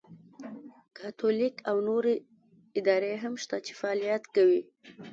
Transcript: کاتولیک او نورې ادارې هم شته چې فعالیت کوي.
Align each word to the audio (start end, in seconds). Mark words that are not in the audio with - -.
کاتولیک 0.97 1.55
او 1.69 1.77
نورې 1.87 2.13
ادارې 2.79 3.13
هم 3.23 3.33
شته 3.43 3.57
چې 3.65 3.71
فعالیت 3.79 4.23
کوي. 4.35 4.61